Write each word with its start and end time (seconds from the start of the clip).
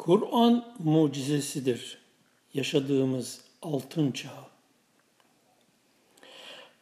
Kur'an 0.00 0.64
mucizesidir 0.78 1.98
yaşadığımız 2.54 3.40
altın 3.62 4.12
çağ. 4.12 4.46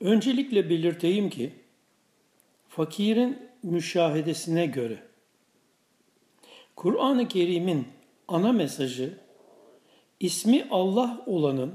Öncelikle 0.01 0.71
belirteyim 0.71 1.31
ki 1.31 1.53
fakirin 2.69 3.39
müşahedesine 3.63 4.67
göre 4.67 5.03
Kur'an-ı 6.77 7.29
Kerim'in 7.29 7.89
ana 8.29 8.53
mesajı 8.53 9.19
ismi 10.21 10.67
Allah 10.71 11.23
olanın 11.27 11.75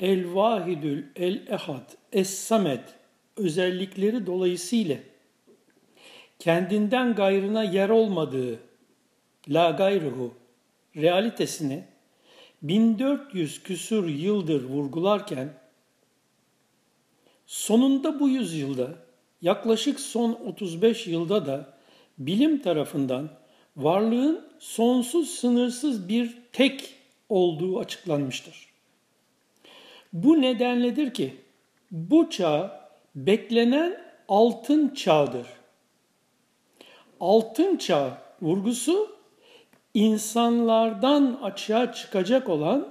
El-Vahidül 0.00 1.04
El-Ehad 1.16 1.90
Es-Samet 2.12 2.84
özellikleri 3.36 4.26
dolayısıyla 4.26 4.96
kendinden 6.38 7.14
gayrına 7.14 7.64
yer 7.64 7.88
olmadığı 7.88 8.69
la 9.50 9.70
gayruhu 9.70 10.34
realitesini 10.96 11.84
1400 12.62 13.62
küsur 13.62 14.08
yıldır 14.08 14.64
vurgularken 14.64 15.48
sonunda 17.46 18.20
bu 18.20 18.28
yüzyılda 18.28 18.88
yaklaşık 19.42 20.00
son 20.00 20.32
35 20.32 21.06
yılda 21.06 21.46
da 21.46 21.74
bilim 22.18 22.62
tarafından 22.62 23.30
varlığın 23.76 24.48
sonsuz 24.58 25.30
sınırsız 25.30 26.08
bir 26.08 26.36
tek 26.52 26.94
olduğu 27.28 27.78
açıklanmıştır. 27.78 28.66
Bu 30.12 30.40
nedenledir 30.40 31.14
ki 31.14 31.36
bu 31.90 32.30
çağ 32.30 32.80
beklenen 33.14 34.02
altın 34.28 34.88
çağdır. 34.94 35.46
Altın 37.20 37.76
çağ 37.76 38.22
vurgusu 38.42 39.19
insanlardan 39.94 41.38
açığa 41.42 41.92
çıkacak 41.92 42.48
olan 42.48 42.88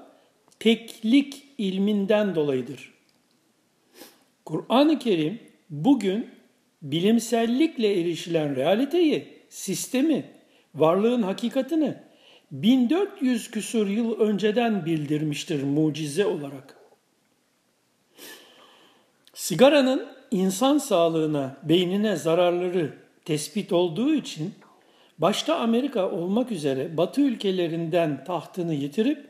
teklik 0.59 1.43
ilminden 1.57 2.35
dolayıdır. 2.35 2.93
Kur'an-ı 4.45 4.99
Kerim 4.99 5.39
bugün 5.69 6.29
bilimsellikle 6.81 7.99
erişilen 7.99 8.55
realiteyi, 8.55 9.27
sistemi, 9.49 10.25
varlığın 10.75 11.21
hakikatini 11.21 11.95
1400 12.51 13.51
küsur 13.51 13.87
yıl 13.87 14.19
önceden 14.19 14.85
bildirmiştir 14.85 15.63
mucize 15.63 16.25
olarak. 16.25 16.75
Sigaranın 19.33 20.07
insan 20.31 20.77
sağlığına, 20.77 21.57
beynine 21.63 22.15
zararları 22.15 22.93
tespit 23.25 23.71
olduğu 23.71 24.13
için 24.13 24.53
başta 25.19 25.55
Amerika 25.55 26.11
olmak 26.11 26.51
üzere 26.51 26.97
Batı 26.97 27.21
ülkelerinden 27.21 28.23
tahtını 28.23 28.73
yitirip 28.73 29.29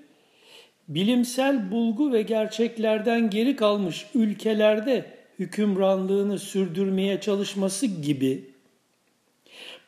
bilimsel 0.88 1.72
bulgu 1.72 2.12
ve 2.12 2.22
gerçeklerden 2.22 3.30
geri 3.30 3.56
kalmış 3.56 4.06
ülkelerde 4.16 5.06
hükümranlığını 5.40 6.40
sürdürmeye 6.40 7.22
çalışması 7.22 7.86
gibi. 7.86 8.50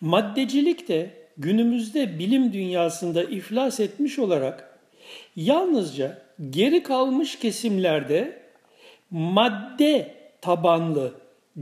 Maddecilik 0.02 0.88
de 0.88 1.10
günümüzde 1.38 2.20
bilim 2.20 2.54
dünyasında 2.54 3.24
iflas 3.24 3.80
etmiş 3.80 4.20
olarak 4.20 4.80
yalnızca 5.36 6.22
geri 6.50 6.84
kalmış 6.84 7.40
kesimlerde 7.40 8.42
madde 9.12 10.16
tabanlı 10.42 11.14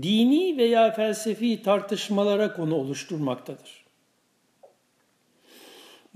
dini 0.01 0.57
veya 0.57 0.91
felsefi 0.91 1.63
tartışmalara 1.63 2.53
konu 2.53 2.75
oluşturmaktadır 2.75 3.78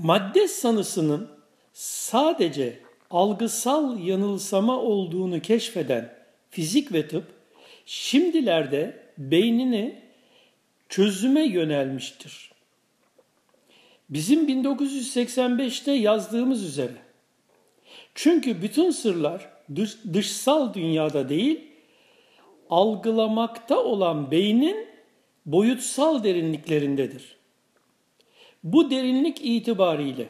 madde 0.03 0.47
sanısının 0.47 1.27
sadece 1.73 2.79
algısal 3.11 3.99
yanılsama 3.99 4.79
olduğunu 4.79 5.41
keşfeden 5.41 6.13
fizik 6.49 6.93
ve 6.93 7.07
tıp 7.07 7.25
şimdilerde 7.85 8.99
beynini 9.17 10.01
çözüme 10.89 11.43
yönelmiştir. 11.43 12.51
Bizim 14.09 14.47
1985'te 14.49 15.91
yazdığımız 15.91 16.63
üzere. 16.63 16.95
Çünkü 18.15 18.61
bütün 18.61 18.91
sırlar 18.91 19.49
dış, 19.75 19.97
dışsal 20.13 20.73
dünyada 20.73 21.29
değil, 21.29 21.61
algılamakta 22.69 23.83
olan 23.83 24.31
beynin 24.31 24.87
boyutsal 25.45 26.23
derinliklerindedir. 26.23 27.42
Bu 28.63 28.91
derinlik 28.91 29.45
itibariyle 29.45 30.29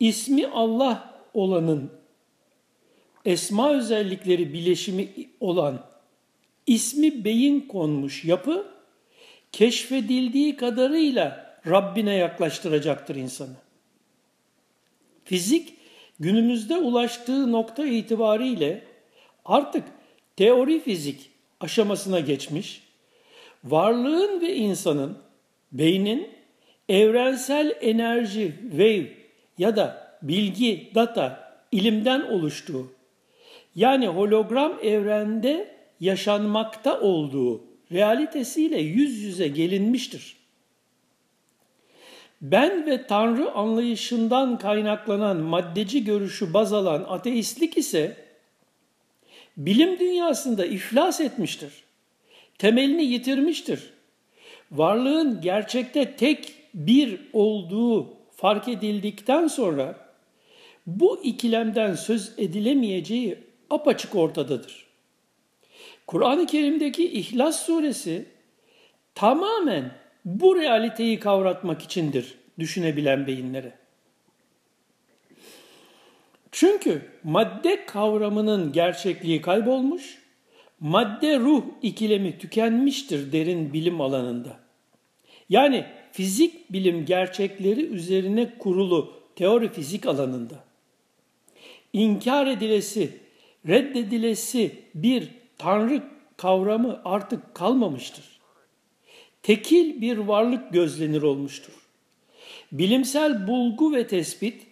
ismi 0.00 0.46
Allah 0.46 1.14
olanın 1.34 1.90
esma 3.24 3.74
özellikleri 3.74 4.52
bileşimi 4.52 5.08
olan 5.40 5.86
ismi 6.66 7.24
beyin 7.24 7.60
konmuş 7.60 8.24
yapı 8.24 8.66
keşfedildiği 9.52 10.56
kadarıyla 10.56 11.56
Rabbine 11.66 12.14
yaklaştıracaktır 12.14 13.16
insanı. 13.16 13.56
Fizik 15.24 15.74
günümüzde 16.20 16.76
ulaştığı 16.76 17.52
nokta 17.52 17.86
itibariyle 17.86 18.84
artık 19.44 19.84
teori 20.36 20.80
fizik 20.80 21.30
aşamasına 21.60 22.20
geçmiş, 22.20 22.82
varlığın 23.64 24.40
ve 24.40 24.56
insanın, 24.56 25.18
beynin 25.72 26.39
evrensel 26.90 27.76
enerji, 27.80 28.52
wave 28.70 29.06
ya 29.58 29.76
da 29.76 30.16
bilgi, 30.22 30.90
data, 30.94 31.52
ilimden 31.72 32.20
oluştuğu, 32.20 32.92
yani 33.76 34.06
hologram 34.06 34.78
evrende 34.82 35.74
yaşanmakta 36.00 37.00
olduğu 37.00 37.64
realitesiyle 37.92 38.80
yüz 38.80 39.18
yüze 39.18 39.48
gelinmiştir. 39.48 40.36
Ben 42.42 42.86
ve 42.86 43.06
Tanrı 43.06 43.50
anlayışından 43.52 44.58
kaynaklanan 44.58 45.36
maddeci 45.36 46.04
görüşü 46.04 46.54
baz 46.54 46.72
alan 46.72 47.06
ateistlik 47.08 47.78
ise 47.78 48.16
bilim 49.56 49.98
dünyasında 49.98 50.66
iflas 50.66 51.20
etmiştir. 51.20 51.72
Temelini 52.58 53.04
yitirmiştir. 53.04 53.90
Varlığın 54.70 55.40
gerçekte 55.40 56.16
tek 56.16 56.59
bir 56.74 57.20
olduğu 57.32 58.16
fark 58.32 58.68
edildikten 58.68 59.46
sonra 59.46 60.10
bu 60.86 61.24
ikilemden 61.24 61.94
söz 61.94 62.32
edilemeyeceği 62.38 63.38
apaçık 63.70 64.14
ortadadır. 64.14 64.86
Kur'an-ı 66.06 66.46
Kerim'deki 66.46 67.10
İhlas 67.12 67.66
suresi 67.66 68.26
tamamen 69.14 69.92
bu 70.24 70.56
realiteyi 70.56 71.20
kavratmak 71.20 71.82
içindir 71.82 72.34
düşünebilen 72.58 73.26
beyinlere. 73.26 73.72
Çünkü 76.52 77.02
madde 77.24 77.86
kavramının 77.86 78.72
gerçekliği 78.72 79.40
kaybolmuş, 79.40 80.22
madde 80.80 81.38
ruh 81.38 81.64
ikilemi 81.82 82.38
tükenmiştir 82.38 83.32
derin 83.32 83.72
bilim 83.72 84.00
alanında. 84.00 84.60
Yani 85.48 85.86
fizik 86.12 86.72
bilim 86.72 87.04
gerçekleri 87.04 87.86
üzerine 87.86 88.58
kurulu 88.58 89.12
teori 89.36 89.72
fizik 89.72 90.06
alanında 90.06 90.64
inkar 91.92 92.46
edilesi, 92.46 93.18
reddedilesi 93.68 94.74
bir 94.94 95.28
tanrı 95.58 96.02
kavramı 96.36 97.00
artık 97.04 97.54
kalmamıştır. 97.54 98.24
Tekil 99.42 100.00
bir 100.00 100.18
varlık 100.18 100.72
gözlenir 100.72 101.22
olmuştur. 101.22 101.72
Bilimsel 102.72 103.48
bulgu 103.48 103.92
ve 103.92 104.06
tespit 104.06 104.66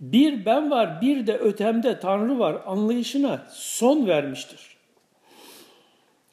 bir 0.00 0.46
ben 0.46 0.70
var 0.70 1.00
bir 1.00 1.26
de 1.26 1.38
ötemde 1.38 2.00
tanrı 2.00 2.38
var 2.38 2.62
anlayışına 2.66 3.46
son 3.52 4.06
vermiştir. 4.06 4.76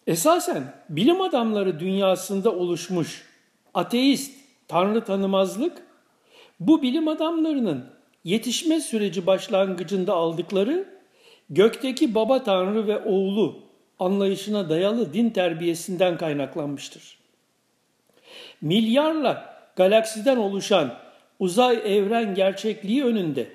Esasen 0.07 0.73
bilim 0.89 1.21
adamları 1.21 1.79
dünyasında 1.79 2.55
oluşmuş 2.55 3.28
ateist, 3.73 4.35
tanrı 4.67 5.05
tanımazlık 5.05 5.83
bu 6.59 6.81
bilim 6.81 7.07
adamlarının 7.07 7.85
yetişme 8.23 8.79
süreci 8.79 9.27
başlangıcında 9.27 10.13
aldıkları 10.13 10.85
gökteki 11.49 12.15
baba 12.15 12.43
tanrı 12.43 12.87
ve 12.87 13.03
oğlu 13.03 13.59
anlayışına 13.99 14.69
dayalı 14.69 15.13
din 15.13 15.29
terbiyesinden 15.29 16.17
kaynaklanmıştır. 16.17 17.19
Milyarla 18.61 19.59
galaksiden 19.75 20.37
oluşan 20.37 20.93
uzay 21.39 21.97
evren 21.97 22.35
gerçekliği 22.35 23.03
önünde 23.03 23.47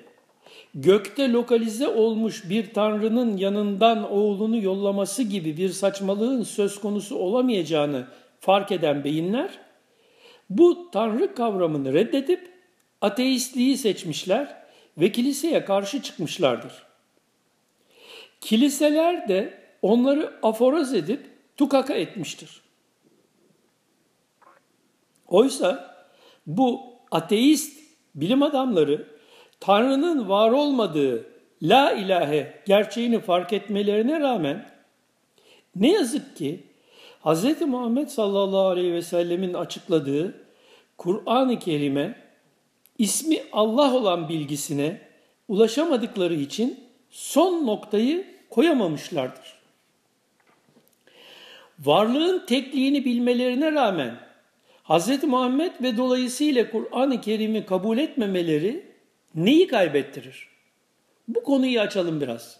gökte 0.75 1.31
lokalize 1.31 1.87
olmuş 1.87 2.49
bir 2.49 2.73
tanrının 2.73 3.37
yanından 3.37 4.11
oğlunu 4.11 4.57
yollaması 4.57 5.23
gibi 5.23 5.57
bir 5.57 5.69
saçmalığın 5.69 6.43
söz 6.43 6.79
konusu 6.79 7.17
olamayacağını 7.17 8.05
fark 8.39 8.71
eden 8.71 9.03
beyinler 9.03 9.64
bu 10.49 10.91
tanrı 10.91 11.35
kavramını 11.35 11.93
reddedip 11.93 12.51
ateistliği 13.01 13.77
seçmişler 13.77 14.55
ve 14.97 15.11
kiliseye 15.11 15.65
karşı 15.65 16.01
çıkmışlardır. 16.01 16.85
Kiliseler 18.41 19.27
de 19.27 19.59
onları 19.81 20.33
aforoz 20.43 20.93
edip 20.93 21.29
tukaka 21.57 21.93
etmiştir. 21.93 22.61
Oysa 25.27 25.95
bu 26.47 26.81
ateist 27.11 27.79
bilim 28.15 28.43
adamları 28.43 29.07
Tanrı'nın 29.59 30.29
var 30.29 30.51
olmadığı 30.51 31.27
la 31.61 31.91
ilahe 31.91 32.61
gerçeğini 32.65 33.19
fark 33.19 33.53
etmelerine 33.53 34.19
rağmen 34.19 34.69
ne 35.75 35.91
yazık 35.91 36.37
ki 36.37 36.63
Hz. 37.25 37.61
Muhammed 37.61 38.07
sallallahu 38.07 38.67
aleyhi 38.67 38.93
ve 38.93 39.01
sellemin 39.01 39.53
açıkladığı 39.53 40.45
Kur'an-ı 40.97 41.59
Kerim'e 41.59 42.15
ismi 42.97 43.43
Allah 43.51 43.93
olan 43.93 44.29
bilgisine 44.29 45.01
ulaşamadıkları 45.47 46.33
için 46.33 46.79
son 47.09 47.67
noktayı 47.67 48.27
koyamamışlardır. 48.49 49.55
Varlığın 51.79 52.45
tekliğini 52.45 53.05
bilmelerine 53.05 53.71
rağmen 53.71 54.15
Hz. 54.83 55.23
Muhammed 55.23 55.71
ve 55.81 55.97
dolayısıyla 55.97 56.71
Kur'an-ı 56.71 57.21
Kerim'i 57.21 57.65
kabul 57.65 57.97
etmemeleri 57.97 58.85
neyi 59.35 59.67
kaybettirir? 59.67 60.47
Bu 61.27 61.43
konuyu 61.43 61.79
açalım 61.79 62.21
biraz. 62.21 62.59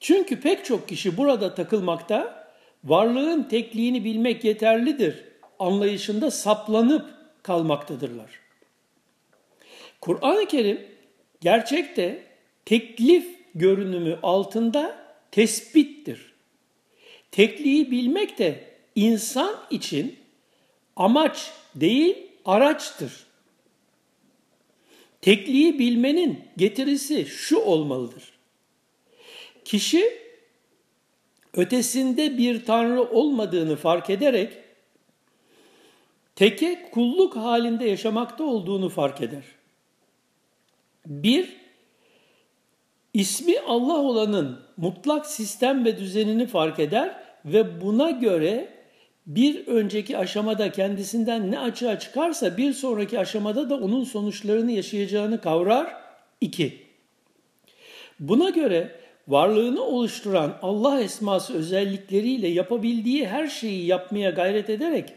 Çünkü 0.00 0.40
pek 0.40 0.64
çok 0.64 0.88
kişi 0.88 1.16
burada 1.16 1.54
takılmakta, 1.54 2.45
varlığın 2.86 3.42
tekliğini 3.42 4.04
bilmek 4.04 4.44
yeterlidir 4.44 5.24
anlayışında 5.58 6.30
saplanıp 6.30 7.14
kalmaktadırlar. 7.42 8.30
Kur'an-ı 10.00 10.46
Kerim 10.46 10.86
gerçekte 11.40 12.22
teklif 12.64 13.26
görünümü 13.54 14.18
altında 14.22 14.96
tespittir. 15.30 16.32
Tekliği 17.30 17.90
bilmek 17.90 18.38
de 18.38 18.64
insan 18.94 19.56
için 19.70 20.16
amaç 20.96 21.52
değil 21.74 22.16
araçtır. 22.44 23.26
Tekliği 25.20 25.78
bilmenin 25.78 26.44
getirisi 26.56 27.26
şu 27.26 27.58
olmalıdır. 27.58 28.22
Kişi 29.64 30.25
ötesinde 31.56 32.38
bir 32.38 32.64
tanrı 32.64 33.02
olmadığını 33.02 33.76
fark 33.76 34.10
ederek 34.10 34.52
teke 36.34 36.90
kulluk 36.92 37.36
halinde 37.36 37.84
yaşamakta 37.84 38.44
olduğunu 38.44 38.88
fark 38.88 39.20
eder. 39.20 39.44
Bir, 41.06 41.56
ismi 43.14 43.60
Allah 43.60 43.98
olanın 43.98 44.60
mutlak 44.76 45.26
sistem 45.26 45.84
ve 45.84 45.98
düzenini 45.98 46.46
fark 46.46 46.78
eder 46.78 47.16
ve 47.44 47.80
buna 47.80 48.10
göre 48.10 48.76
bir 49.26 49.66
önceki 49.66 50.18
aşamada 50.18 50.72
kendisinden 50.72 51.50
ne 51.50 51.58
açığa 51.58 51.98
çıkarsa 51.98 52.56
bir 52.56 52.72
sonraki 52.72 53.18
aşamada 53.18 53.70
da 53.70 53.76
onun 53.76 54.04
sonuçlarını 54.04 54.72
yaşayacağını 54.72 55.40
kavrar. 55.40 55.96
2. 56.40 56.86
Buna 58.20 58.50
göre 58.50 59.05
varlığını 59.28 59.82
oluşturan 59.82 60.58
Allah 60.62 61.00
esması 61.00 61.54
özellikleriyle 61.54 62.48
yapabildiği 62.48 63.28
her 63.28 63.46
şeyi 63.46 63.86
yapmaya 63.86 64.30
gayret 64.30 64.70
ederek 64.70 65.12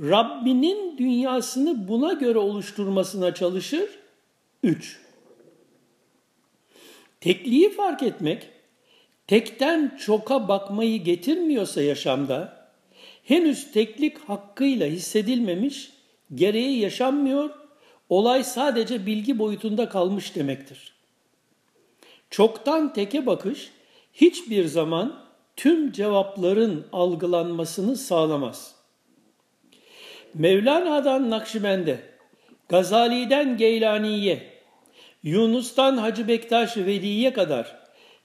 Rabbinin 0.00 0.98
dünyasını 0.98 1.88
buna 1.88 2.12
göre 2.12 2.38
oluşturmasına 2.38 3.34
çalışır. 3.34 3.90
3. 4.62 5.00
Tekliği 7.20 7.70
fark 7.70 8.02
etmek, 8.02 8.48
tekten 9.26 9.96
çoka 10.00 10.48
bakmayı 10.48 11.04
getirmiyorsa 11.04 11.82
yaşamda, 11.82 12.68
henüz 13.24 13.72
teklik 13.72 14.18
hakkıyla 14.18 14.86
hissedilmemiş, 14.86 15.92
gereği 16.34 16.78
yaşanmıyor, 16.78 17.50
olay 18.08 18.44
sadece 18.44 19.06
bilgi 19.06 19.38
boyutunda 19.38 19.88
kalmış 19.88 20.34
demektir. 20.34 20.97
Çoktan 22.30 22.92
teke 22.92 23.26
bakış 23.26 23.70
hiçbir 24.12 24.64
zaman 24.64 25.24
tüm 25.56 25.92
cevapların 25.92 26.86
algılanmasını 26.92 27.96
sağlamaz. 27.96 28.74
Mevlana'dan 30.34 31.30
Nakşibend'e, 31.30 32.00
Gazali'den 32.68 33.56
Geylani'ye, 33.56 34.42
Yunus'tan 35.22 35.96
Hacı 35.96 36.28
Bektaş 36.28 36.76
Veli'ye 36.76 37.32
kadar 37.32 37.76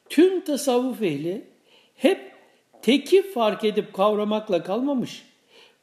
tüm 0.09 0.44
tasavvuf 0.44 1.01
ehli 1.01 1.47
hep 1.95 2.31
teki 2.81 3.31
fark 3.31 3.63
edip 3.63 3.94
kavramakla 3.94 4.63
kalmamış, 4.63 5.25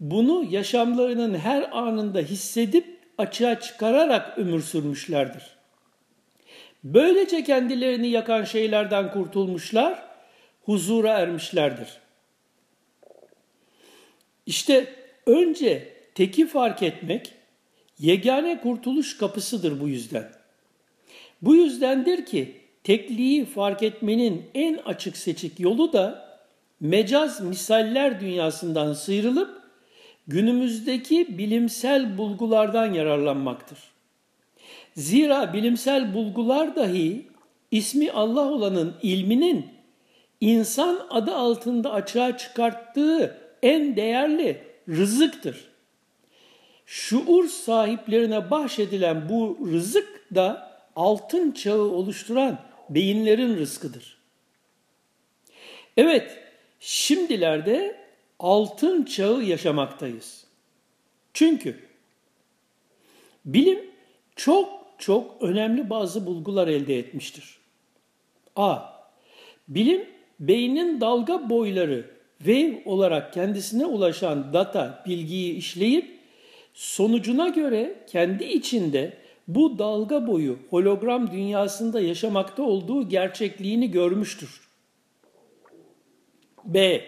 bunu 0.01 0.45
yaşamlarının 0.51 1.35
her 1.35 1.79
anında 1.79 2.19
hissedip 2.19 2.99
açığa 3.19 3.61
çıkararak 3.61 4.39
ömür 4.39 4.63
sürmüşlerdir. 4.63 5.60
Böylece 6.85 7.45
kendilerini 7.45 8.09
yakan 8.09 8.45
şeylerden 8.45 9.13
kurtulmuşlar, 9.13 10.03
huzura 10.63 11.19
ermişlerdir. 11.19 11.89
İşte 14.47 14.95
önce 15.27 15.93
teki 16.15 16.47
fark 16.47 16.83
etmek 16.83 17.33
yegane 17.99 18.61
kurtuluş 18.61 19.19
kapısıdır 19.19 19.81
bu 19.81 19.89
yüzden. 19.89 20.31
Bu 21.43 21.57
yüzdendir 21.57 22.27
ki 22.27 22.57
tekliği 22.85 23.45
fark 23.45 23.83
etmenin 23.83 24.51
en 24.55 24.75
açık 24.75 25.17
seçik 25.17 25.61
yolu 25.61 25.93
da 25.93 26.31
mecaz 26.81 27.41
misaller 27.41 28.21
dünyasından 28.21 28.93
sıyrılıp 28.93 29.63
günümüzdeki 30.27 31.39
bilimsel 31.39 32.19
bulgulardan 32.19 32.95
yararlanmaktır. 32.95 33.79
Zira 34.97 35.53
bilimsel 35.53 36.15
bulgular 36.15 36.77
dahi 36.77 37.27
ismi 37.71 38.13
Allah 38.13 38.53
olanın 38.53 38.97
ilminin 39.03 39.67
insan 40.41 41.07
adı 41.11 41.35
altında 41.35 41.93
açığa 41.93 42.39
çıkarttığı 42.39 43.39
en 43.63 43.97
değerli 43.97 44.63
rızıktır. 44.89 45.71
Şuur 46.87 47.49
sahiplerine 47.49 48.51
bahşedilen 48.51 49.29
bu 49.29 49.59
rızık 49.73 50.35
da 50.35 50.71
altın 50.97 51.51
çağı 51.53 51.83
oluşturan 51.83 52.59
beyinlerin 52.89 53.57
rızkıdır. 53.57 54.21
Evet, 55.97 56.39
şimdilerde 56.81 57.97
altın 58.39 59.05
çağı 59.05 59.43
yaşamaktayız. 59.43 60.45
Çünkü 61.35 61.81
bilim 63.45 63.91
çok 64.37 64.80
çok 65.01 65.43
önemli 65.43 65.91
bazı 65.91 66.27
bulgular 66.27 66.69
elde 66.69 66.99
etmiştir. 66.99 67.59
A. 68.57 68.79
Bilim 69.69 70.07
beynin 70.41 71.01
dalga 71.01 71.51
boyları 71.51 72.11
wave 72.39 72.83
olarak 72.85 73.33
kendisine 73.33 73.87
ulaşan 73.87 74.53
data 74.53 75.03
bilgiyi 75.07 75.55
işleyip 75.55 76.19
sonucuna 76.75 77.49
göre 77.49 78.05
kendi 78.07 78.45
içinde 78.45 79.17
bu 79.49 79.79
dalga 79.79 80.27
boyu 80.27 80.59
hologram 80.71 81.31
dünyasında 81.31 82.01
yaşamakta 82.01 82.63
olduğu 82.63 83.09
gerçekliğini 83.09 83.91
görmüştür. 83.91 84.61
B. 86.65 87.05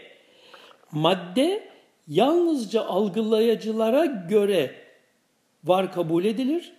Madde 0.92 1.68
yalnızca 2.08 2.84
algılayıcılara 2.84 4.04
göre 4.04 4.74
var 5.64 5.92
kabul 5.92 6.24
edilir. 6.24 6.72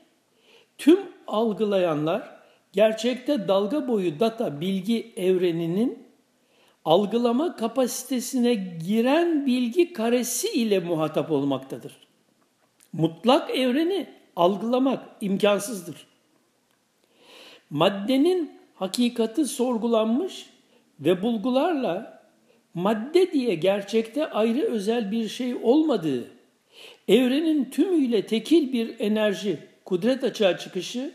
Tüm 0.78 1.00
algılayanlar 1.28 2.30
gerçekte 2.74 3.48
dalga 3.48 3.88
boyu 3.88 4.20
data 4.20 4.62
bilgi 4.62 5.14
evreninin 5.16 6.04
algılama 6.86 7.56
kapasitesine 7.56 8.54
giren 8.88 9.46
bilgi 9.46 9.94
karesi 9.94 10.48
ile 10.48 10.80
muhatap 10.80 11.32
olmaktadır. 11.32 11.98
Mutlak 12.94 13.50
evreni 13.50 14.08
algılamak 14.36 15.04
imkansızdır. 15.22 16.08
Maddenin 17.70 18.52
hakikati 18.76 19.46
sorgulanmış 19.46 20.50
ve 21.00 21.22
bulgularla 21.22 22.24
madde 22.74 23.32
diye 23.32 23.56
gerçekte 23.56 24.30
ayrı 24.30 24.62
özel 24.62 25.12
bir 25.12 25.30
şey 25.30 25.56
olmadığı, 25.56 26.32
evrenin 27.08 27.66
tümüyle 27.66 28.26
tekil 28.26 28.74
bir 28.74 29.00
enerji, 29.00 29.60
kudret 29.86 30.24
açığa 30.24 30.58
çıkışı 30.58 31.14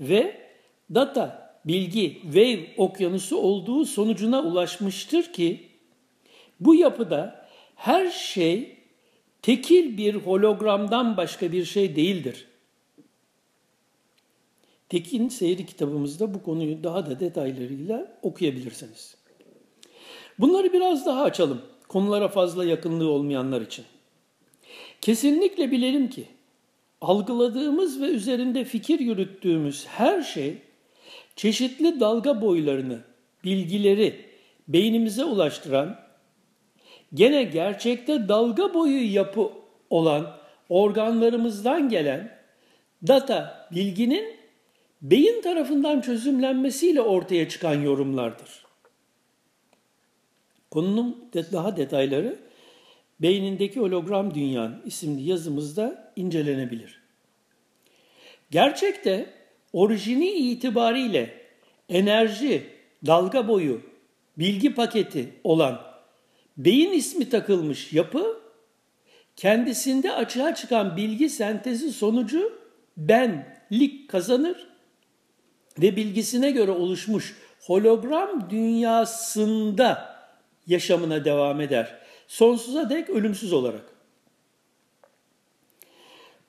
ve 0.00 0.48
data, 0.94 1.58
bilgi, 1.64 2.20
wave 2.22 2.66
okyanusu 2.76 3.36
olduğu 3.36 3.84
sonucuna 3.84 4.42
ulaşmıştır 4.42 5.32
ki 5.32 5.68
bu 6.60 6.74
yapıda 6.74 7.48
her 7.74 8.10
şey 8.10 8.76
tekil 9.42 9.98
bir 9.98 10.14
hologramdan 10.14 11.16
başka 11.16 11.52
bir 11.52 11.64
şey 11.64 11.96
değildir. 11.96 12.46
Tekin 14.88 15.28
Seyri 15.28 15.66
kitabımızda 15.66 16.34
bu 16.34 16.42
konuyu 16.42 16.84
daha 16.84 17.06
da 17.06 17.20
detaylarıyla 17.20 18.18
okuyabilirsiniz. 18.22 19.16
Bunları 20.38 20.72
biraz 20.72 21.06
daha 21.06 21.22
açalım. 21.22 21.62
Konulara 21.88 22.28
fazla 22.28 22.64
yakınlığı 22.64 23.10
olmayanlar 23.10 23.60
için. 23.60 23.84
Kesinlikle 25.00 25.70
bilelim 25.70 26.10
ki 26.10 26.24
algıladığımız 27.00 28.02
ve 28.02 28.06
üzerinde 28.06 28.64
fikir 28.64 29.00
yürüttüğümüz 29.00 29.86
her 29.86 30.22
şey 30.22 30.58
çeşitli 31.36 32.00
dalga 32.00 32.42
boylarını, 32.42 32.98
bilgileri 33.44 34.24
beynimize 34.68 35.24
ulaştıran, 35.24 35.96
gene 37.14 37.42
gerçekte 37.42 38.28
dalga 38.28 38.74
boyu 38.74 39.12
yapı 39.12 39.50
olan 39.90 40.36
organlarımızdan 40.68 41.88
gelen 41.88 42.38
data, 43.08 43.68
bilginin 43.74 44.36
beyin 45.02 45.42
tarafından 45.42 46.00
çözümlenmesiyle 46.00 47.00
ortaya 47.00 47.48
çıkan 47.48 47.74
yorumlardır. 47.74 48.64
Konunun 50.70 51.30
daha 51.52 51.76
detayları 51.76 52.47
Beynindeki 53.20 53.80
Hologram 53.80 54.34
Dünyan 54.34 54.82
isimli 54.86 55.22
yazımızda 55.22 56.12
incelenebilir. 56.16 57.00
Gerçekte 58.50 59.30
orijini 59.72 60.28
itibariyle 60.28 61.34
enerji, 61.88 62.66
dalga 63.06 63.48
boyu, 63.48 63.82
bilgi 64.38 64.74
paketi 64.74 65.28
olan 65.44 65.82
beyin 66.56 66.92
ismi 66.92 67.28
takılmış 67.28 67.92
yapı 67.92 68.40
kendisinde 69.36 70.12
açığa 70.12 70.54
çıkan 70.54 70.96
bilgi 70.96 71.28
sentezi 71.28 71.92
sonucu 71.92 72.58
benlik 72.96 74.10
kazanır 74.10 74.66
ve 75.78 75.96
bilgisine 75.96 76.50
göre 76.50 76.70
oluşmuş 76.70 77.36
hologram 77.60 78.50
dünyasında 78.50 80.18
yaşamına 80.66 81.24
devam 81.24 81.60
eder. 81.60 81.98
Sonsuza 82.28 82.90
dek 82.90 83.10
ölümsüz 83.10 83.52
olarak. 83.52 83.84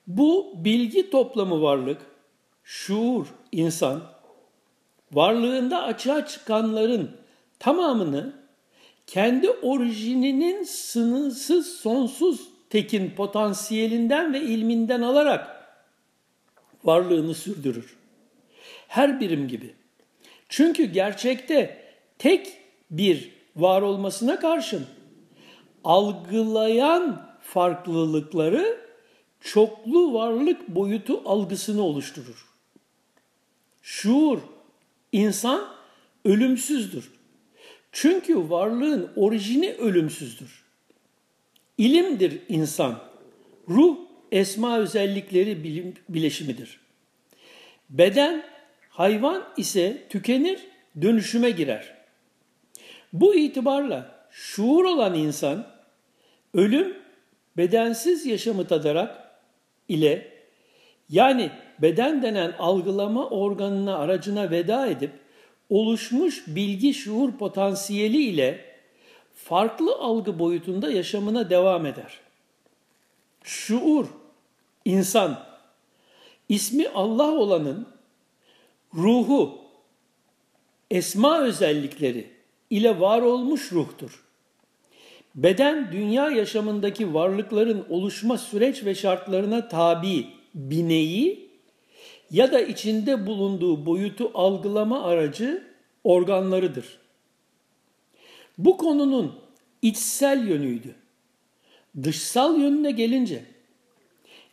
Bu 0.06 0.52
bilgi 0.56 1.10
toplamı 1.10 1.62
varlık, 1.62 2.02
şuur, 2.64 3.26
insan, 3.52 4.02
varlığında 5.12 5.82
açığa 5.82 6.26
çıkanların 6.26 7.10
tamamını 7.58 8.32
kendi 9.06 9.50
orijininin 9.50 10.62
sınırsız, 10.62 11.66
sonsuz 11.66 12.48
tekin 12.70 13.10
potansiyelinden 13.10 14.32
ve 14.32 14.40
ilminden 14.40 15.02
alarak 15.02 15.74
varlığını 16.84 17.34
sürdürür. 17.34 17.96
Her 18.88 19.20
birim 19.20 19.48
gibi. 19.48 19.74
Çünkü 20.48 20.84
gerçekte 20.84 21.84
tek 22.18 22.52
bir 22.90 23.32
var 23.56 23.82
olmasına 23.82 24.40
karşın 24.40 24.86
algılayan 25.84 27.30
farklılıkları 27.40 28.80
çoklu 29.40 30.14
varlık 30.14 30.68
boyutu 30.68 31.22
algısını 31.24 31.82
oluşturur. 31.82 32.46
Şuur, 33.82 34.38
insan 35.12 35.68
ölümsüzdür. 36.24 37.10
Çünkü 37.92 38.50
varlığın 38.50 39.10
orijini 39.16 39.72
ölümsüzdür. 39.72 40.64
İlimdir 41.78 42.40
insan. 42.48 42.98
Ruh 43.68 43.96
esma 44.32 44.78
özellikleri 44.78 45.64
bilim, 45.64 45.94
bileşimidir. 46.08 46.80
Beden, 47.90 48.44
hayvan 48.90 49.44
ise 49.56 50.06
tükenir, 50.08 50.60
dönüşüme 51.02 51.50
girer. 51.50 51.96
Bu 53.12 53.34
itibarla 53.34 54.26
şuur 54.30 54.84
olan 54.84 55.14
insan 55.14 55.66
ölüm 56.54 56.96
bedensiz 57.56 58.26
yaşamı 58.26 58.66
tadarak 58.66 59.30
ile 59.88 60.32
yani 61.08 61.50
beden 61.78 62.22
denen 62.22 62.52
algılama 62.58 63.28
organına 63.28 63.96
aracına 63.96 64.50
veda 64.50 64.86
edip 64.86 65.10
oluşmuş 65.70 66.44
bilgi 66.46 66.94
şuur 66.94 67.32
potansiyeli 67.32 68.22
ile 68.22 68.64
farklı 69.34 69.94
algı 69.94 70.38
boyutunda 70.38 70.90
yaşamına 70.90 71.50
devam 71.50 71.86
eder. 71.86 72.20
Şuur, 73.42 74.06
insan, 74.84 75.44
ismi 76.48 76.88
Allah 76.88 77.30
olanın 77.32 77.88
ruhu, 78.94 79.58
esma 80.90 81.40
özellikleri 81.40 82.30
ile 82.70 83.00
var 83.00 83.22
olmuş 83.22 83.72
ruhtur. 83.72 84.29
Beden 85.34 85.92
dünya 85.92 86.30
yaşamındaki 86.30 87.14
varlıkların 87.14 87.86
oluşma 87.88 88.38
süreç 88.38 88.84
ve 88.84 88.94
şartlarına 88.94 89.68
tabi 89.68 90.26
bineği 90.54 91.50
ya 92.30 92.52
da 92.52 92.60
içinde 92.60 93.26
bulunduğu 93.26 93.86
boyutu 93.86 94.30
algılama 94.34 95.02
aracı 95.02 95.62
organlarıdır. 96.04 96.98
Bu 98.58 98.76
konunun 98.76 99.32
içsel 99.82 100.48
yönüydü. 100.48 100.94
Dışsal 102.02 102.58
yönüne 102.58 102.90
gelince 102.90 103.44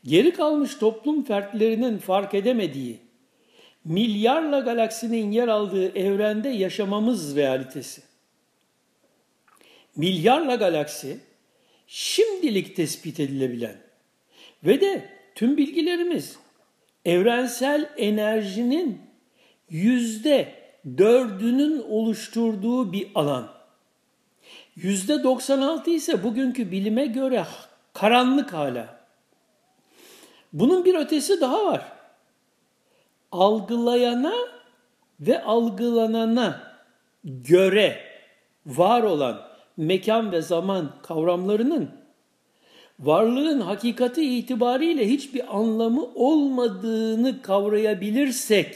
geri 0.05 0.31
kalmış 0.34 0.75
toplum 0.75 1.24
fertlerinin 1.24 1.98
fark 1.98 2.34
edemediği 2.34 3.00
milyarla 3.86 4.60
galaksinin 4.60 5.31
yer 5.31 5.48
aldığı 5.48 5.98
evrende 5.98 6.50
yaşamamız 6.50 7.36
realitesi 7.36 8.06
milyarla 9.98 10.56
galaksi 10.56 11.20
şimdilik 11.88 12.75
tespit 12.75 13.20
edilebilen 13.20 13.77
ve 14.63 14.82
de 14.82 15.10
tüm 15.36 15.58
bilgilerimiz 15.58 16.39
evrensel 17.06 17.89
enerjinin 17.98 19.01
yüzde 19.70 20.54
dördünün 20.98 21.84
oluşturduğu 21.89 22.94
bir 22.94 23.08
alan. 23.16 23.58
Yüzde 24.75 25.24
96 25.24 25.89
ise 25.89 26.24
bugünkü 26.24 26.72
bilime 26.72 27.06
göre 27.06 27.46
karanlık 27.94 28.54
hala. 28.54 29.00
Bunun 30.54 30.86
bir 30.86 30.96
ötesi 30.96 31.42
daha 31.42 31.66
var. 31.66 31.92
Algılayana 33.32 34.34
ve 35.20 35.44
algılanana 35.44 36.77
göre 37.24 38.04
var 38.66 39.04
olan 39.04 39.47
mekan 39.77 40.31
ve 40.31 40.41
zaman 40.41 40.91
kavramlarının 41.03 41.89
varlığın 43.00 43.60
hakikati 43.60 44.38
itibariyle 44.38 45.10
hiçbir 45.10 45.57
anlamı 45.57 46.05
olmadığını 46.15 47.41
kavrayabilirsek, 47.41 48.75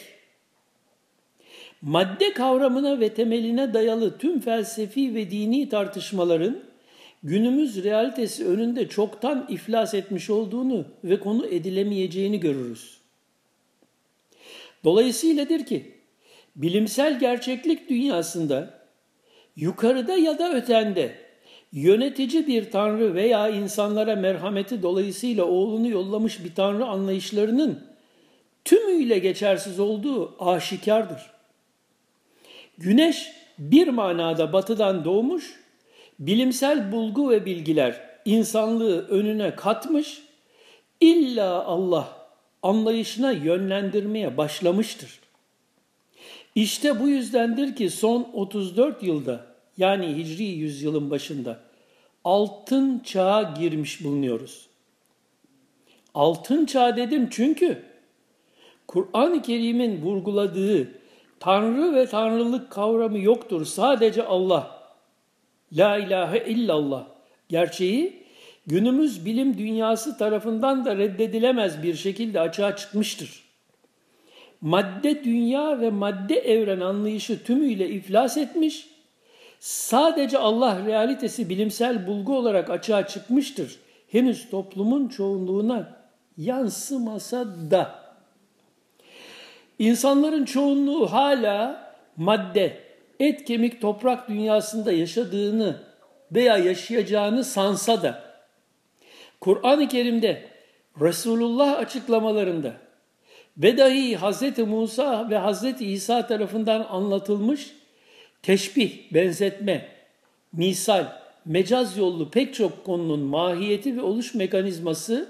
madde 1.81 2.33
kavramına 2.33 2.99
ve 2.99 3.13
temeline 3.13 3.73
dayalı 3.73 4.17
tüm 4.17 4.39
felsefi 4.39 5.15
ve 5.15 5.31
dini 5.31 5.69
tartışmaların 5.69 6.59
günümüz 7.23 7.83
realitesi 7.83 8.47
önünde 8.47 8.87
çoktan 8.87 9.45
iflas 9.49 9.93
etmiş 9.93 10.29
olduğunu 10.29 10.85
ve 11.03 11.19
konu 11.19 11.47
edilemeyeceğini 11.47 12.39
görürüz. 12.39 12.97
Dolayısıyladır 14.83 15.65
ki 15.65 15.91
bilimsel 16.55 17.19
gerçeklik 17.19 17.89
dünyasında 17.89 18.80
yukarıda 19.55 20.15
ya 20.15 20.39
da 20.39 20.53
ötende 20.53 21.15
yönetici 21.71 22.47
bir 22.47 22.71
tanrı 22.71 23.15
veya 23.15 23.49
insanlara 23.49 24.15
merhameti 24.15 24.83
dolayısıyla 24.83 25.45
oğlunu 25.45 25.89
yollamış 25.89 26.43
bir 26.43 26.55
tanrı 26.55 26.85
anlayışlarının 26.85 27.83
tümüyle 28.65 29.19
geçersiz 29.19 29.79
olduğu 29.79 30.35
aşikardır. 30.39 31.21
Güneş 32.77 33.31
bir 33.57 33.87
manada 33.87 34.53
batıdan 34.53 35.05
doğmuş, 35.05 35.59
bilimsel 36.19 36.91
bulgu 36.91 37.29
ve 37.29 37.45
bilgiler 37.45 38.01
insanlığı 38.25 39.07
önüne 39.07 39.55
katmış, 39.55 40.21
illa 40.99 41.65
Allah 41.65 42.07
anlayışına 42.63 43.31
yönlendirmeye 43.31 44.37
başlamıştır. 44.37 45.19
İşte 46.55 46.99
bu 46.99 47.09
yüzdendir 47.09 47.75
ki 47.75 47.89
son 47.89 48.29
34 48.33 49.03
yılda 49.03 49.45
yani 49.77 50.17
Hicri 50.17 50.43
yüzyılın 50.43 51.11
başında 51.11 51.59
altın 52.23 52.99
çağa 52.99 53.53
girmiş 53.59 54.03
bulunuyoruz. 54.03 54.67
Altın 56.13 56.65
çağ 56.65 56.97
dedim 56.97 57.27
çünkü 57.31 57.83
Kur'an-ı 58.87 59.41
Kerim'in 59.41 60.01
vurguladığı 60.01 60.87
Tanrı 61.39 61.95
ve 61.95 62.05
Tanrılık 62.05 62.71
kavramı 62.71 63.19
yoktur. 63.19 63.65
Sadece 63.65 64.23
Allah. 64.23 64.81
La 65.73 65.97
ilahe 65.97 66.45
illallah. 66.51 67.05
Gerçeği 67.49 68.23
günümüz 68.67 69.25
bilim 69.25 69.57
dünyası 69.57 70.17
tarafından 70.17 70.85
da 70.85 70.97
reddedilemez 70.97 71.83
bir 71.83 71.95
şekilde 71.95 72.39
açığa 72.39 72.75
çıkmıştır. 72.75 73.50
Madde 74.61 75.23
dünya 75.23 75.81
ve 75.81 75.89
madde 75.89 76.35
evren 76.35 76.79
anlayışı 76.79 77.43
tümüyle 77.43 77.89
iflas 77.89 78.37
etmiş, 78.37 78.89
sadece 79.59 80.37
Allah 80.37 80.85
realitesi 80.85 81.49
bilimsel 81.49 82.07
bulgu 82.07 82.37
olarak 82.37 82.69
açığa 82.69 83.07
çıkmıştır. 83.07 83.79
Henüz 84.07 84.49
toplumun 84.49 85.07
çoğunluğuna 85.07 85.97
yansımasa 86.37 87.45
da. 87.71 88.01
İnsanların 89.79 90.45
çoğunluğu 90.45 91.11
hala 91.11 91.91
madde, 92.17 92.77
et 93.19 93.45
kemik 93.45 93.81
toprak 93.81 94.29
dünyasında 94.29 94.91
yaşadığını 94.91 95.81
veya 96.31 96.57
yaşayacağını 96.57 97.43
sansa 97.43 98.01
da 98.01 98.23
Kur'an-ı 99.41 99.87
Kerim'de 99.87 100.45
Resulullah 101.01 101.77
açıklamalarında 101.77 102.73
ve 103.57 103.77
dahi 103.77 104.17
Hz. 104.17 104.57
Musa 104.57 105.29
ve 105.29 105.39
Hz. 105.39 105.81
İsa 105.81 106.27
tarafından 106.27 106.87
anlatılmış 106.89 107.71
teşbih, 108.43 109.13
benzetme, 109.13 109.87
misal, 110.53 111.05
mecaz 111.45 111.97
yollu 111.97 112.29
pek 112.29 112.53
çok 112.53 112.85
konunun 112.85 113.19
mahiyeti 113.19 113.97
ve 113.97 114.01
oluş 114.01 114.33
mekanizması 114.33 115.29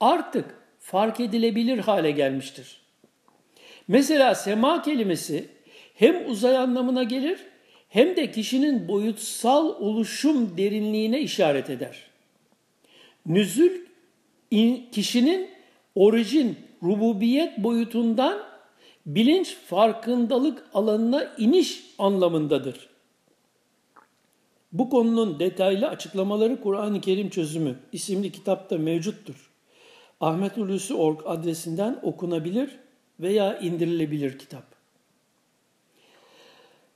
artık 0.00 0.54
fark 0.80 1.20
edilebilir 1.20 1.78
hale 1.78 2.10
gelmiştir. 2.10 2.82
Mesela 3.88 4.34
sema 4.34 4.82
kelimesi 4.82 5.48
hem 5.94 6.30
uzay 6.30 6.56
anlamına 6.56 7.02
gelir 7.02 7.38
hem 7.88 8.16
de 8.16 8.30
kişinin 8.30 8.88
boyutsal 8.88 9.68
oluşum 9.68 10.58
derinliğine 10.58 11.20
işaret 11.20 11.70
eder. 11.70 11.96
Nüzül 13.26 13.80
kişinin 14.92 15.50
orijin, 15.94 16.58
rububiyet 16.82 17.58
boyutundan 17.58 18.42
bilinç 19.06 19.56
farkındalık 19.56 20.64
alanına 20.74 21.34
iniş 21.38 21.84
anlamındadır. 21.98 22.88
Bu 24.72 24.90
konunun 24.90 25.38
detaylı 25.38 25.88
açıklamaları 25.88 26.60
Kur'an-ı 26.60 27.00
Kerim 27.00 27.30
Çözümü 27.30 27.78
isimli 27.92 28.32
kitapta 28.32 28.78
mevcuttur. 28.78 29.50
Ahmet 30.20 30.56
Hulusi 30.56 30.94
Org 30.94 31.20
adresinden 31.24 31.98
okunabilir 32.02 32.78
veya 33.20 33.58
indirilebilir 33.58 34.38
kitap. 34.38 34.64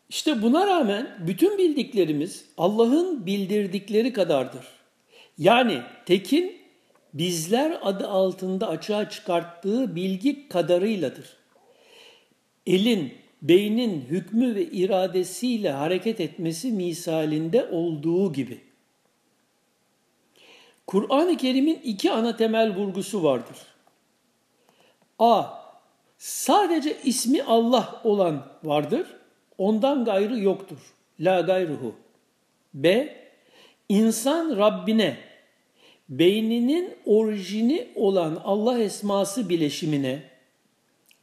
İşte 0.08 0.42
buna 0.42 0.66
rağmen 0.66 1.18
bütün 1.26 1.58
bildiklerimiz 1.58 2.44
Allah'ın 2.58 3.26
bildirdikleri 3.26 4.12
kadardır. 4.12 4.66
Yani 5.38 5.82
tekin 6.06 6.55
bizler 7.18 7.78
adı 7.82 8.08
altında 8.08 8.68
açığa 8.68 9.10
çıkarttığı 9.10 9.96
bilgi 9.96 10.48
kadarıyladır. 10.48 11.36
Elin, 12.66 13.14
beynin 13.42 14.00
hükmü 14.00 14.54
ve 14.54 14.64
iradesiyle 14.64 15.70
hareket 15.70 16.20
etmesi 16.20 16.72
misalinde 16.72 17.64
olduğu 17.64 18.32
gibi. 18.32 18.60
Kur'an-ı 20.86 21.36
Kerim'in 21.36 21.80
iki 21.84 22.12
ana 22.12 22.36
temel 22.36 22.76
vurgusu 22.76 23.22
vardır. 23.22 23.56
A. 25.18 25.44
Sadece 26.18 26.96
ismi 27.04 27.42
Allah 27.42 28.00
olan 28.04 28.46
vardır, 28.64 29.06
ondan 29.58 30.04
gayrı 30.04 30.38
yoktur. 30.38 30.78
La 31.20 31.40
gayruhu. 31.40 31.94
B. 32.74 33.16
İnsan 33.88 34.56
Rabbine, 34.56 35.16
beyninin 36.08 36.94
orijini 37.06 37.88
olan 37.94 38.42
Allah 38.44 38.78
esması 38.78 39.48
bileşimine 39.48 40.22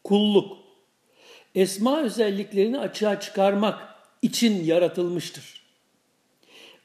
kulluk, 0.04 0.58
esma 1.56 2.02
özelliklerini 2.02 2.80
açığa 2.80 3.20
çıkarmak 3.20 3.80
için 4.22 4.64
yaratılmıştır. 4.64 5.64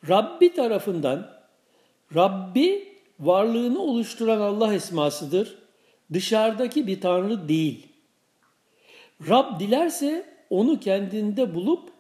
Rabbi 0.09 0.55
tarafından 0.55 1.39
Rabbi 2.15 2.89
varlığını 3.21 3.83
oluşturan 3.83 4.41
Allah 4.41 4.75
esmasıdır. 4.75 5.59
Dışarıdaki 6.13 6.87
bir 6.87 7.01
tanrı 7.01 7.49
değil. 7.49 7.87
Rab 9.29 9.61
dilerse 9.61 10.39
onu 10.51 10.81
kendinde 10.81 11.55
bulup 11.55 11.91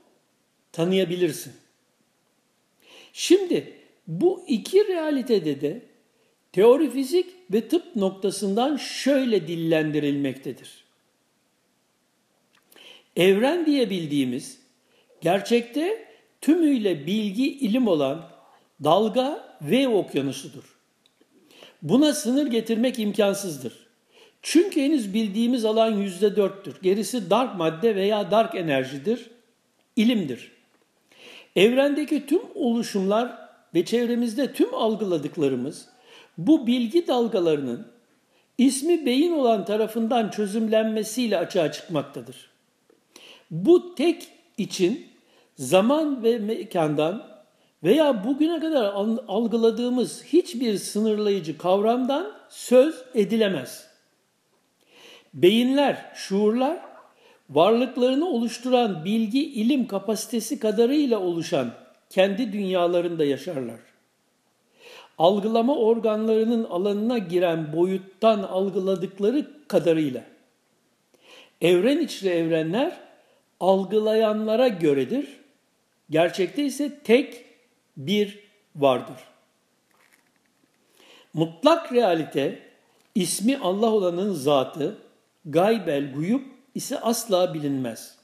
tanıyabilirsin. 0.72 1.52
Şimdi 3.12 3.74
bu 4.08 4.44
iki 4.48 4.88
realitede 4.88 5.60
de 5.60 5.82
teori 6.52 6.90
fizik 6.90 7.26
ve 7.52 7.68
tıp 7.68 7.96
noktasından 7.96 8.76
şöyle 8.76 9.48
dillendirilmektedir. 9.48 10.84
Evren 13.16 13.66
diye 13.66 13.90
bildiğimiz, 13.90 14.58
gerçekte 15.20 16.08
tümüyle 16.40 17.06
bilgi, 17.06 17.58
ilim 17.58 17.88
olan 17.88 18.30
dalga 18.84 19.56
ve 19.62 19.88
okyanusudur. 19.88 20.78
Buna 21.82 22.12
sınır 22.12 22.46
getirmek 22.46 22.98
imkansızdır. 22.98 23.88
Çünkü 24.42 24.82
henüz 24.82 25.14
bildiğimiz 25.14 25.64
alan 25.64 25.90
yüzde 25.90 26.36
dörttür. 26.36 26.76
Gerisi 26.82 27.30
dark 27.30 27.56
madde 27.56 27.96
veya 27.96 28.30
dark 28.30 28.54
enerjidir, 28.54 29.30
ilimdir. 29.96 30.52
Evrendeki 31.56 32.26
tüm 32.26 32.40
oluşumlar 32.54 33.47
ve 33.74 33.84
çevremizde 33.84 34.52
tüm 34.52 34.74
algıladıklarımız 34.74 35.88
bu 36.38 36.66
bilgi 36.66 37.06
dalgalarının 37.06 37.86
ismi 38.58 39.06
beyin 39.06 39.32
olan 39.32 39.64
tarafından 39.64 40.30
çözümlenmesiyle 40.30 41.38
açığa 41.38 41.72
çıkmaktadır. 41.72 42.50
Bu 43.50 43.94
tek 43.94 44.28
için 44.58 45.06
zaman 45.56 46.22
ve 46.22 46.38
mekandan 46.38 47.26
veya 47.84 48.24
bugüne 48.24 48.60
kadar 48.60 48.84
algıladığımız 49.28 50.24
hiçbir 50.24 50.78
sınırlayıcı 50.78 51.58
kavramdan 51.58 52.32
söz 52.48 52.94
edilemez. 53.14 53.88
Beyinler, 55.34 56.12
şuurlar, 56.14 56.78
varlıklarını 57.50 58.26
oluşturan 58.28 59.04
bilgi, 59.04 59.52
ilim 59.52 59.86
kapasitesi 59.86 60.58
kadarıyla 60.58 61.18
oluşan 61.18 61.70
kendi 62.10 62.52
dünyalarında 62.52 63.24
yaşarlar. 63.24 63.80
Algılama 65.18 65.76
organlarının 65.76 66.64
alanına 66.64 67.18
giren 67.18 67.72
boyuttan 67.72 68.42
algıladıkları 68.42 69.68
kadarıyla. 69.68 70.24
Evren 71.60 71.98
içre 71.98 72.28
evrenler 72.28 73.00
algılayanlara 73.60 74.68
göredir. 74.68 75.26
Gerçekte 76.10 76.64
ise 76.64 76.98
tek 77.04 77.44
bir 77.96 78.38
vardır. 78.76 79.16
Mutlak 81.34 81.92
realite 81.92 82.58
ismi 83.14 83.58
Allah 83.58 83.92
olanın 83.92 84.32
zatı, 84.32 84.96
gaybel 85.44 86.12
guyup 86.12 86.44
ise 86.74 87.00
asla 87.00 87.54
bilinmez. 87.54 88.18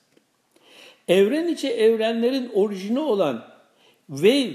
Evren 1.09 1.49
içi 1.49 1.71
evrenlerin 1.71 2.51
orijini 2.55 3.01
olan 3.01 3.54
wave, 4.07 4.55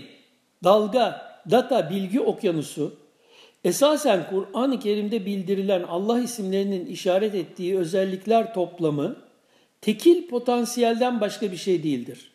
dalga, 0.64 1.30
data, 1.52 1.90
bilgi 1.90 2.22
okyanusu 2.22 2.94
esasen 3.64 4.30
Kur'an-ı 4.30 4.80
Kerim'de 4.80 5.26
bildirilen 5.26 5.84
Allah 5.84 6.20
isimlerinin 6.20 6.86
işaret 6.86 7.36
ettiği 7.36 7.78
özellikler 7.78 8.54
toplamı 8.54 9.16
tekil 9.82 10.28
potansiyelden 10.28 11.22
başka 11.22 11.52
bir 11.52 11.58
şey 11.58 11.84
değildir. 11.84 12.32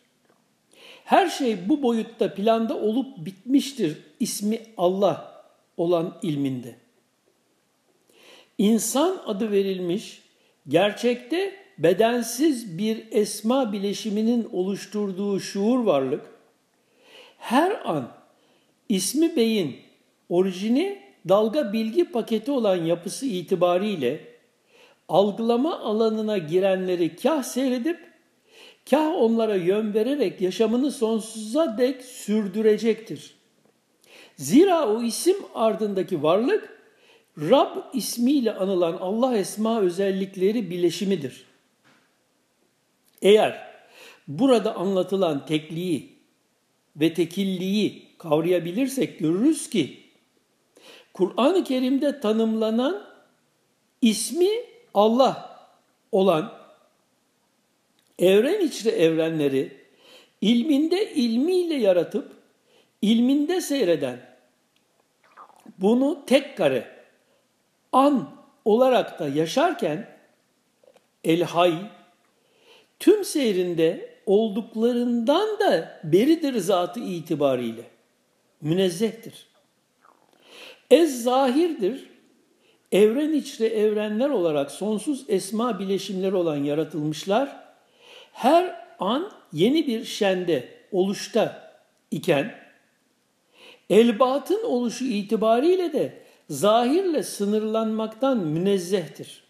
Her 1.05 1.29
şey 1.29 1.68
bu 1.68 1.83
boyutta 1.83 2.35
planda 2.35 2.79
olup 2.79 3.27
bitmiştir 3.27 3.96
ismi 4.20 4.61
Allah 4.77 5.44
olan 5.77 6.18
ilminde. 6.22 6.77
İnsan 8.59 9.22
adı 9.27 9.50
verilmiş, 9.50 10.22
gerçekte 10.68 11.55
bedensiz 11.79 12.79
bir 12.79 13.05
esma 13.11 13.72
bileşiminin 13.72 14.48
oluşturduğu 14.53 15.40
şuur 15.40 15.79
varlık, 15.79 16.34
her 17.44 17.80
an 17.85 18.09
ismi 18.88 19.37
beyin 19.37 19.76
orijini 20.28 21.02
dalga 21.28 21.72
bilgi 21.72 22.04
paketi 22.04 22.50
olan 22.50 22.76
yapısı 22.76 23.26
itibariyle 23.26 24.20
algılama 25.09 25.78
alanına 25.78 26.38
girenleri 26.38 27.16
kah 27.16 27.42
seyredip 27.42 27.98
kah 28.90 29.14
onlara 29.14 29.54
yön 29.54 29.94
vererek 29.94 30.40
yaşamını 30.40 30.90
sonsuza 30.90 31.78
dek 31.78 32.02
sürdürecektir. 32.02 33.35
Zira 34.37 34.88
o 34.88 35.02
isim 35.02 35.37
ardındaki 35.54 36.22
varlık 36.22 36.83
Rab 37.38 37.76
ismiyle 37.94 38.54
anılan 38.54 38.92
Allah 38.92 39.37
esma 39.37 39.80
özellikleri 39.80 40.70
bileşimidir. 40.70 41.44
Eğer 43.22 43.74
burada 44.28 44.74
anlatılan 44.76 45.46
tekliği 45.46 46.13
ve 46.96 47.14
tekilliği 47.14 48.09
kavrayabilirsek 48.18 49.18
görürüz 49.18 49.70
ki 49.70 50.00
Kur'an-ı 51.12 51.64
Kerim'de 51.64 52.20
tanımlanan 52.20 53.07
ismi 54.02 54.50
Allah 54.94 55.61
olan 56.12 56.52
evren 58.18 58.61
içri 58.66 58.88
evrenleri 58.88 59.76
ilminde 60.40 61.14
ilmiyle 61.14 61.74
yaratıp 61.74 62.33
ilminde 63.02 63.61
seyreden 63.61 64.37
bunu 65.78 66.22
tek 66.26 66.57
kare 66.57 66.88
an 67.92 68.30
olarak 68.64 69.18
da 69.18 69.28
yaşarken 69.28 70.09
el-hay 71.24 71.74
tüm 72.98 73.24
seyrinde 73.24 74.13
olduklarından 74.26 75.58
da 75.60 76.00
beridir 76.04 76.58
zatı 76.58 77.00
itibariyle. 77.00 77.82
Münezzehtir. 78.60 79.46
Ez 80.90 81.22
zahirdir. 81.22 82.10
Evren 82.92 83.32
içre 83.32 83.66
evrenler 83.66 84.30
olarak 84.30 84.70
sonsuz 84.70 85.24
esma 85.28 85.78
bileşimleri 85.78 86.34
olan 86.34 86.56
yaratılmışlar. 86.56 87.56
Her 88.32 88.87
an 88.98 89.30
yeni 89.52 89.87
bir 89.87 90.04
şende, 90.04 90.68
oluşta 90.92 91.72
iken 92.10 92.54
elbatın 93.90 94.62
oluşu 94.62 95.04
itibariyle 95.04 95.92
de 95.92 96.22
zahirle 96.50 97.22
sınırlanmaktan 97.22 98.38
münezzehtir. 98.38 99.44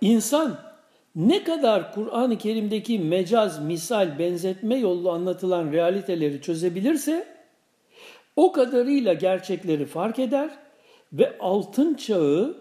İnsan 0.00 0.69
ne 1.16 1.44
kadar 1.44 1.94
Kur'an-ı 1.94 2.38
Kerim'deki 2.38 2.98
mecaz, 2.98 3.64
misal, 3.64 4.18
benzetme 4.18 4.76
yollu 4.76 5.10
anlatılan 5.10 5.72
realiteleri 5.72 6.42
çözebilirse 6.42 7.26
o 8.36 8.52
kadarıyla 8.52 9.14
gerçekleri 9.14 9.86
fark 9.86 10.18
eder 10.18 10.50
ve 11.12 11.38
altın 11.38 11.94
çağı 11.94 12.56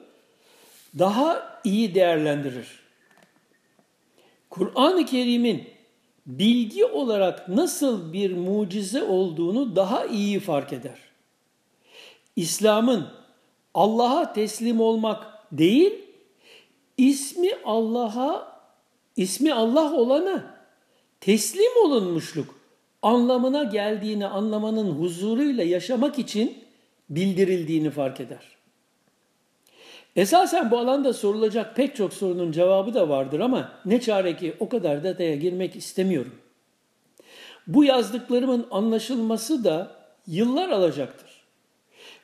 daha 0.99 1.59
iyi 1.63 1.95
değerlendirir. 1.95 2.79
Kur'an-ı 4.49 5.05
Kerim'in 5.05 5.63
bilgi 6.25 6.85
olarak 6.85 7.49
nasıl 7.49 8.13
bir 8.13 8.33
mucize 8.33 9.03
olduğunu 9.03 9.75
daha 9.75 10.05
iyi 10.05 10.39
fark 10.39 10.73
eder. 10.73 10.99
İslam'ın 12.35 13.07
Allah'a 13.73 14.33
teslim 14.33 14.81
olmak 14.81 15.27
değil, 15.51 16.08
ismi 16.99 17.49
Allah'a, 17.65 18.59
ismi 19.15 19.53
Allah 19.53 19.93
olana 19.93 20.55
teslim 21.21 21.77
olunmuşluk 21.85 22.59
anlamına 23.01 23.63
geldiğini 23.63 24.25
anlamanın 24.25 24.91
huzuruyla 24.91 25.63
yaşamak 25.63 26.19
için 26.19 26.63
bildirildiğini 27.09 27.89
fark 27.89 28.19
eder. 28.19 28.59
Esasen 30.15 30.71
bu 30.71 30.77
alanda 30.77 31.13
sorulacak 31.13 31.75
pek 31.75 31.95
çok 31.95 32.13
sorunun 32.13 32.51
cevabı 32.51 32.93
da 32.93 33.09
vardır 33.09 33.39
ama 33.39 33.71
ne 33.85 34.01
çare 34.01 34.37
ki 34.37 34.53
o 34.59 34.69
kadar 34.69 35.03
detaya 35.03 35.35
girmek 35.35 35.75
istemiyorum. 35.75 36.35
Bu 37.67 37.83
yazdıklarımın 37.83 38.67
anlaşılması 38.71 39.63
da 39.63 39.91
yıllar 40.27 40.69
alacaktır. 40.69 41.29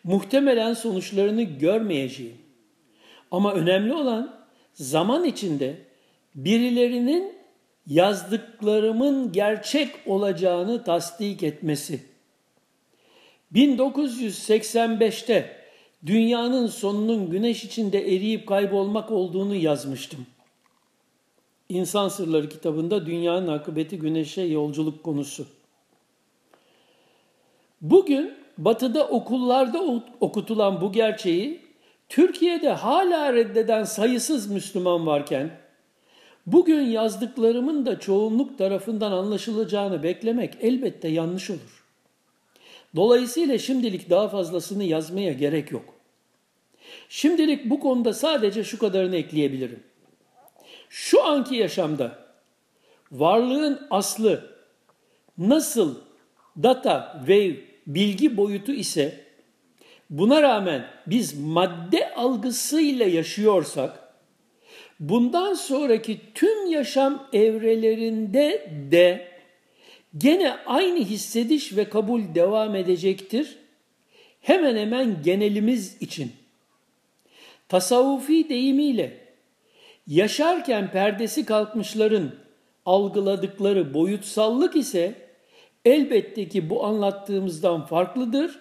Muhtemelen 0.03 0.73
sonuçlarını 0.73 1.43
görmeyeceğim. 1.43 2.37
Ama 3.31 3.53
önemli 3.53 3.93
olan 3.93 4.44
zaman 4.75 5.23
içinde 5.23 5.77
birilerinin 6.35 7.35
yazdıklarımın 7.87 9.31
gerçek 9.31 9.89
olacağını 10.05 10.83
tasdik 10.83 11.43
etmesi. 11.43 11.99
1985'te 13.53 15.57
dünyanın 16.05 16.67
sonunun 16.67 17.29
güneş 17.29 17.63
içinde 17.63 18.15
eriyip 18.15 18.47
kaybolmak 18.47 19.11
olduğunu 19.11 19.55
yazmıştım. 19.55 20.25
İnsan 21.69 22.09
Sırları 22.09 22.49
kitabında 22.49 23.05
dünyanın 23.05 23.47
akıbeti 23.47 23.99
güneşe 23.99 24.41
yolculuk 24.41 25.03
konusu. 25.03 25.47
Bugün 27.81 28.33
batıda 28.57 29.07
okullarda 29.07 30.01
okutulan 30.19 30.81
bu 30.81 30.91
gerçeği 30.91 31.64
Türkiye'de 32.09 32.69
hala 32.69 33.33
reddeden 33.33 33.83
sayısız 33.83 34.51
Müslüman 34.51 35.05
varken 35.05 35.51
bugün 36.45 36.81
yazdıklarımın 36.81 37.85
da 37.85 37.99
çoğunluk 37.99 38.57
tarafından 38.57 39.11
anlaşılacağını 39.11 40.03
beklemek 40.03 40.57
elbette 40.61 41.07
yanlış 41.07 41.49
olur. 41.49 41.85
Dolayısıyla 42.95 43.57
şimdilik 43.57 44.09
daha 44.09 44.27
fazlasını 44.27 44.83
yazmaya 44.83 45.33
gerek 45.33 45.71
yok. 45.71 45.85
Şimdilik 47.09 47.69
bu 47.69 47.79
konuda 47.79 48.13
sadece 48.13 48.63
şu 48.63 48.79
kadarını 48.79 49.15
ekleyebilirim. 49.15 49.83
Şu 50.89 51.23
anki 51.23 51.55
yaşamda 51.55 52.25
varlığın 53.11 53.87
aslı 53.89 54.51
nasıl 55.37 55.95
data 56.63 57.23
ve 57.27 57.55
bilgi 57.87 58.37
boyutu 58.37 58.71
ise 58.71 59.24
buna 60.09 60.41
rağmen 60.41 60.87
biz 61.07 61.39
madde 61.39 62.13
algısıyla 62.13 63.05
yaşıyorsak 63.05 64.05
bundan 64.99 65.53
sonraki 65.53 66.19
tüm 66.33 66.71
yaşam 66.71 67.27
evrelerinde 67.33 68.71
de 68.91 69.27
gene 70.17 70.55
aynı 70.65 70.99
hissediş 70.99 71.77
ve 71.77 71.89
kabul 71.89 72.21
devam 72.35 72.75
edecektir. 72.75 73.57
Hemen 74.41 74.75
hemen 74.75 75.23
genelimiz 75.23 76.01
için. 76.01 76.31
Tasavvufi 77.69 78.49
deyimiyle 78.49 79.17
yaşarken 80.07 80.91
perdesi 80.91 81.45
kalkmışların 81.45 82.31
algıladıkları 82.85 83.93
boyutsallık 83.93 84.75
ise 84.75 85.15
elbette 85.85 86.49
ki 86.49 86.69
bu 86.69 86.85
anlattığımızdan 86.85 87.85
farklıdır 87.85 88.59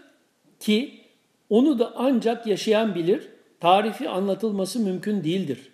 ki 0.60 1.03
onu 1.50 1.78
da 1.78 1.92
ancak 1.96 2.46
yaşayan 2.46 2.94
bilir, 2.94 3.28
tarifi 3.60 4.08
anlatılması 4.08 4.80
mümkün 4.80 5.24
değildir. 5.24 5.70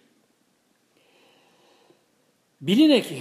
Biline 2.61 3.03
ki 3.03 3.19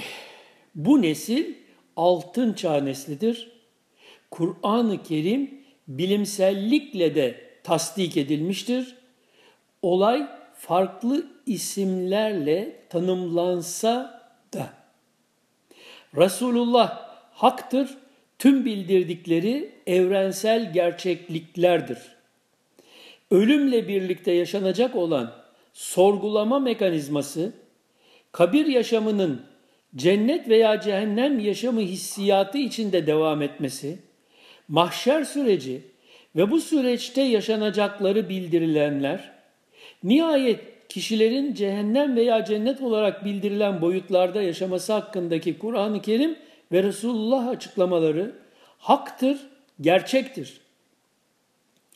bu 0.76 1.02
nesil 1.02 1.54
altın 1.96 2.54
çağ 2.54 2.82
neslidir. 2.82 3.52
Kur'an-ı 4.32 5.04
Kerim 5.04 5.64
bilimsellikle 5.88 7.16
de 7.16 7.50
tasdik 7.64 8.18
edilmiştir. 8.18 8.96
Olay 9.82 10.28
farklı 10.54 11.28
isimlerle 11.46 12.86
tanımlansa 12.90 14.22
da. 14.54 14.74
Resulullah 16.16 17.10
haktır, 17.32 17.98
tüm 18.40 18.66
bildirdikleri 18.66 19.72
evrensel 19.88 20.74
gerçekliklerdir.'' 20.74 22.19
Ölümle 23.32 23.88
birlikte 23.88 24.32
yaşanacak 24.32 24.96
olan 24.96 25.34
sorgulama 25.74 26.60
mekanizması, 26.60 27.54
kabir 28.32 28.66
yaşamının 28.66 29.42
cennet 29.96 30.50
veya 30.50 30.82
cehennem 30.82 31.40
yaşamı 31.40 31.82
hissiyatı 31.82 32.58
içinde 32.58 33.08
devam 33.08 33.42
etmesi, 33.42 34.00
mahşer 34.68 35.24
süreci 35.24 35.82
ve 36.36 36.52
bu 36.52 36.62
süreçte 36.62 37.22
yaşanacakları 37.22 38.30
bildirilenler, 38.30 39.32
nihayet 40.04 40.60
kişilerin 40.90 41.54
cehennem 41.54 42.16
veya 42.16 42.46
cennet 42.46 42.82
olarak 42.82 43.26
bildirilen 43.26 43.82
boyutlarda 43.82 44.42
yaşaması 44.42 44.94
hakkındaki 44.94 45.58
Kur'an-ı 45.58 46.02
Kerim 46.02 46.36
ve 46.72 46.84
Resulullah 46.84 47.48
açıklamaları 47.48 48.36
haktır, 48.78 49.38
gerçektir. 49.82 50.62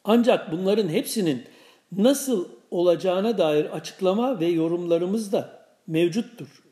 Ancak 0.03 0.51
bunların 0.51 0.89
hepsinin 0.89 1.43
nasıl 1.91 2.49
olacağına 2.71 3.37
dair 3.37 3.65
açıklama 3.65 4.39
ve 4.39 4.45
yorumlarımız 4.45 5.31
da 5.31 5.67
mevcuttur. 5.87 6.63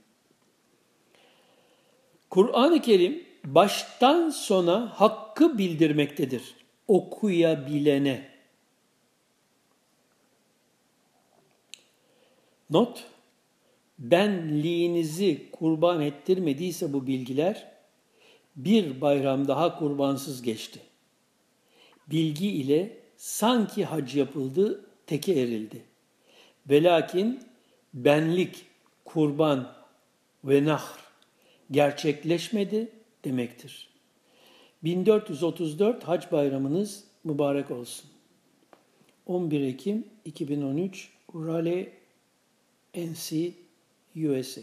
Kur'an-ı 2.30 2.82
Kerim 2.82 3.24
baştan 3.46 4.30
sona 4.30 4.90
hakkı 4.90 5.58
bildirmektedir 5.58 6.56
okuyabilene. 6.88 8.32
Not, 12.70 13.04
benliğinizi 14.00 15.52
kurban 15.52 16.02
ettirmediyse 16.02 16.94
bu 16.94 17.08
bilgiler, 17.08 17.72
bir 18.56 19.02
bayram 19.02 19.48
daha 19.48 19.80
kurbansız 19.80 20.42
geçti. 20.42 20.80
Bilgi 22.08 22.50
ile 22.52 23.01
sanki 23.22 23.86
hac 23.86 24.16
yapıldı, 24.16 24.86
teke 25.08 25.34
erildi. 25.34 25.84
Velakin 26.70 27.44
benlik, 27.94 28.66
kurban 29.06 29.74
ve 30.44 30.66
nahr 30.66 31.00
gerçekleşmedi 31.72 32.92
demektir. 33.26 33.90
1434 34.84 36.04
Hac 36.04 36.32
Bayramınız 36.32 37.04
mübarek 37.24 37.72
olsun. 37.72 38.10
11 39.26 39.62
Ekim 39.62 40.08
2013 40.26 41.10
Raleigh 41.36 41.88
NC 42.96 43.52
USA 44.16 44.62